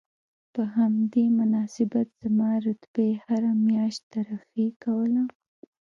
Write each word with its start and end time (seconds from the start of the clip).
په 0.53 0.61
همدې 0.75 1.25
مناسبت 1.39 2.07
زما 2.21 2.51
رتبې 2.65 3.09
هره 3.25 3.51
میاشت 3.67 4.01
ترفیع 4.13 4.69
کوله 4.83 5.23